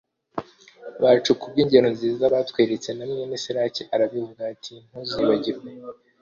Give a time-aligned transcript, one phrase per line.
[1.03, 2.89] bacu ku bw’ingero nziza batweretse.
[2.93, 5.69] na mwene siraki arabivuga ati:«ntuzibagirwe